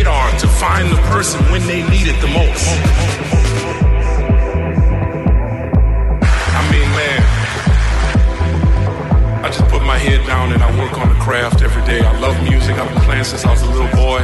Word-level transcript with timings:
radar 0.00 0.38
to 0.38 0.48
find 0.48 0.90
the 0.90 0.96
person 1.12 1.40
when 1.52 1.60
they 1.66 1.82
need 1.90 2.06
it 2.08 2.18
the 2.22 2.28
most. 2.28 2.66
I 6.56 6.60
mean, 6.72 6.88
man, 6.96 7.22
I 9.44 9.48
just 9.48 9.68
put 9.68 9.82
my 9.82 9.98
head 9.98 10.26
down 10.26 10.52
and 10.52 10.62
I 10.62 10.70
work 10.78 10.98
on 10.98 11.08
the 11.10 11.20
craft 11.20 11.60
every 11.62 11.84
day. 11.84 12.00
I 12.00 12.18
love 12.18 12.42
music. 12.42 12.76
I've 12.76 12.88
been 12.88 13.02
playing 13.02 13.24
since 13.24 13.44
I 13.44 13.50
was 13.50 13.62
a 13.62 13.70
little 13.70 13.90
boy. 13.94 14.20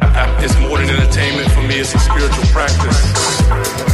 I, 0.00 0.06
I, 0.20 0.42
it's 0.42 0.58
more 0.60 0.78
than 0.78 0.88
entertainment 0.88 1.50
for 1.50 1.62
me, 1.62 1.80
it's 1.80 1.94
a 1.94 1.98
spiritual 1.98 2.44
practice. 2.46 3.93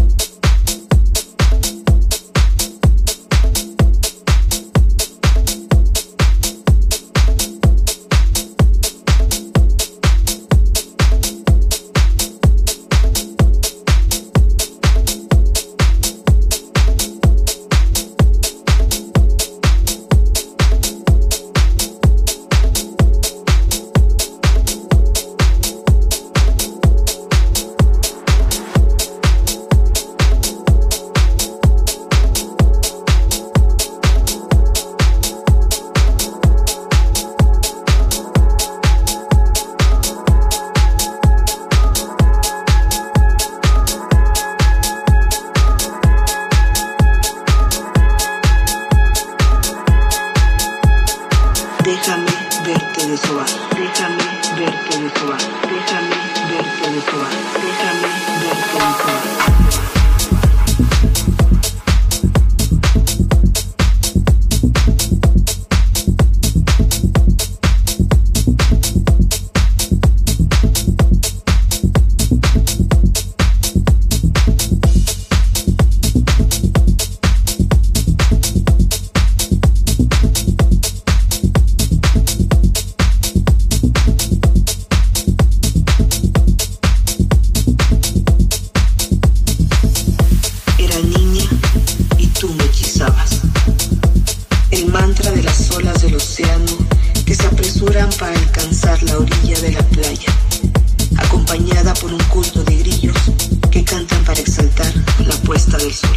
Más 105.91 106.03
un 106.05 106.11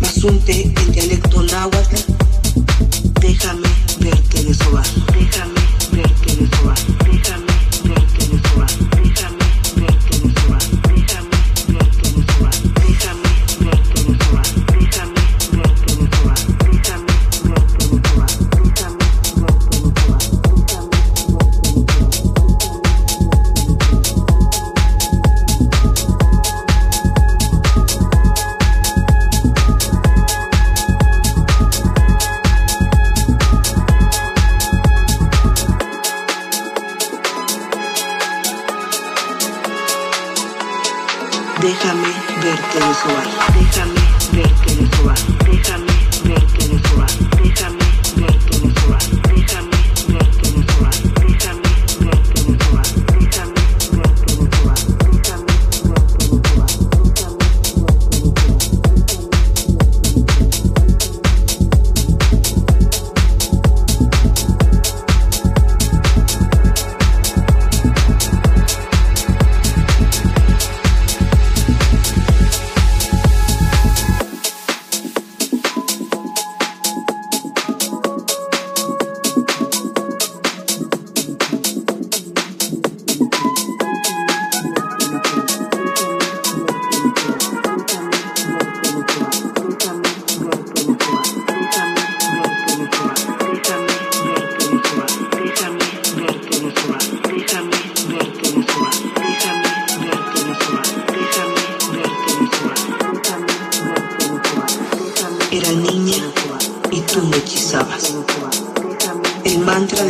Masunte 0.00 0.52
Intelecto. 0.52 1.25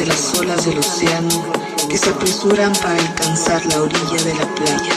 las 0.06 0.38
olas 0.38 0.64
del 0.64 0.78
océano 0.78 1.52
que 1.88 1.98
se 1.98 2.10
apresuran 2.10 2.72
para 2.74 2.94
alcanzar 2.94 3.64
la 3.66 3.82
orilla 3.82 4.22
de 4.24 4.34
la 4.34 4.46
playa, 4.54 4.94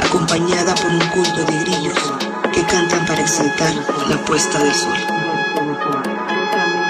acompañada 0.00 0.74
por 0.74 0.90
un 0.90 1.06
culto 1.10 1.44
de 1.44 1.58
grillos 1.58 2.12
que 2.52 2.62
cantan 2.64 3.04
para 3.06 3.20
exaltar 3.20 3.74
la 4.08 4.16
puesta 4.24 4.58
del 4.62 4.74
sol. 4.74 4.96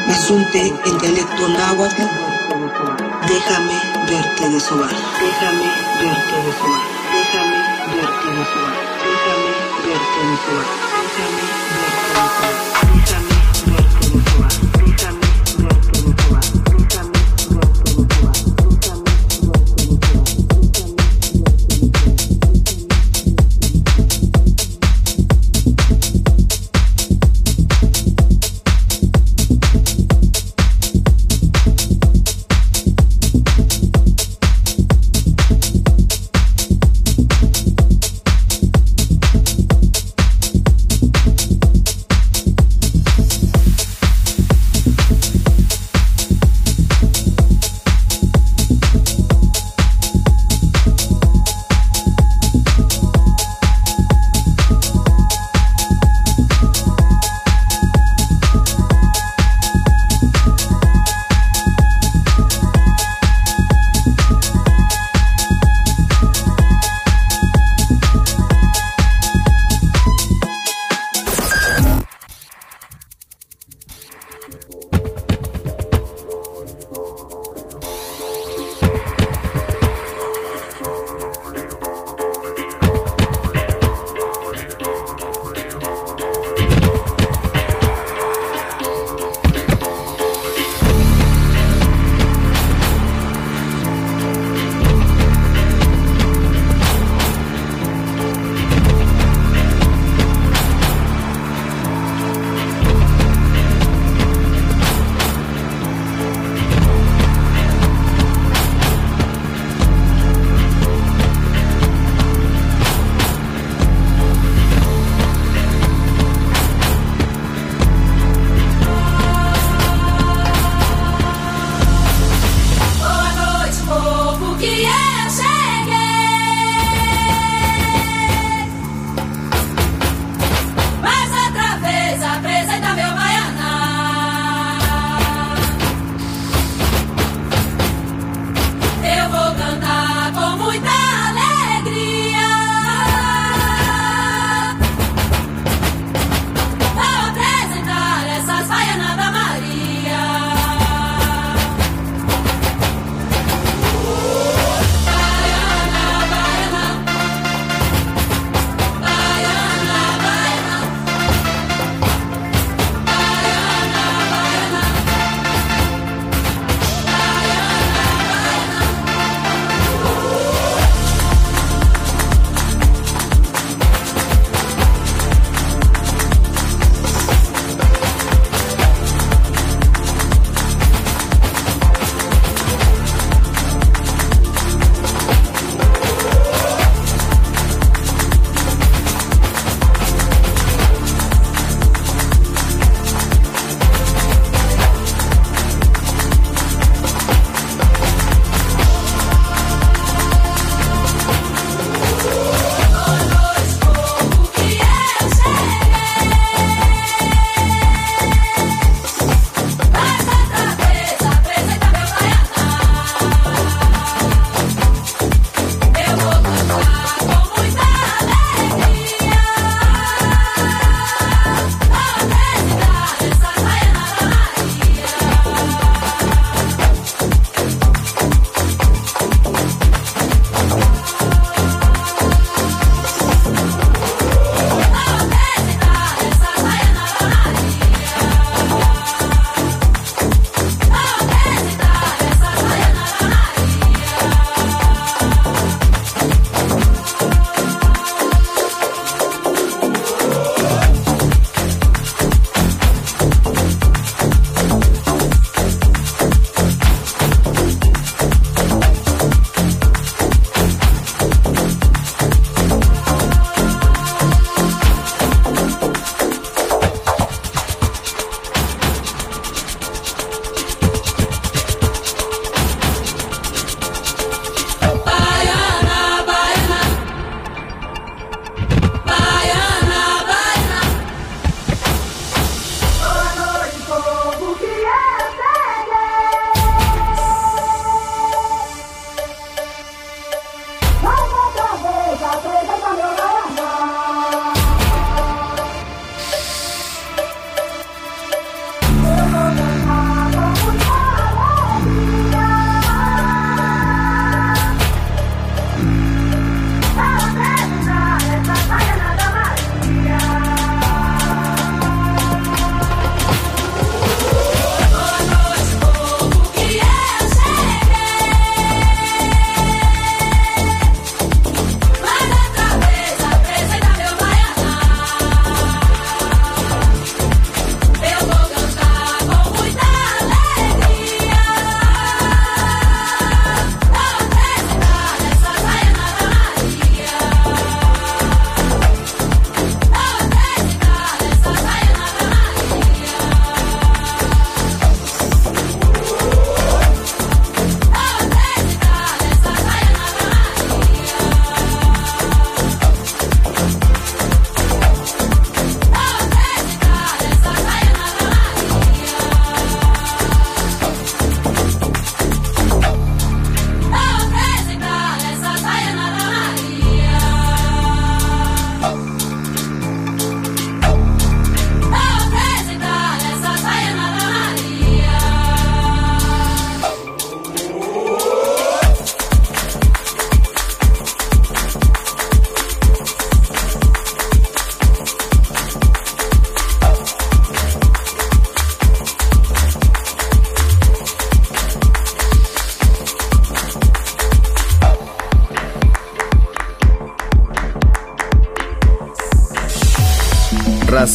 Asunte 0.09 0.69
en 0.85 0.99
dialecto 0.99 1.49
náhuatl, 1.49 2.03
déjame 3.27 3.75
verte 4.09 4.49
desovar, 4.51 4.95
déjame 5.21 5.67
verte 6.01 6.37
desovar, 6.47 6.83
déjame 7.13 7.57
verte 7.97 8.29
desovar, 8.39 8.77
déjame 9.05 9.51
verte 9.87 10.21
desovar. 10.31 10.94